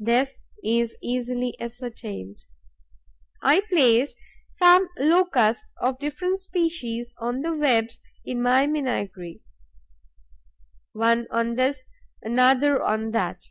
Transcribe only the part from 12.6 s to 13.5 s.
on that.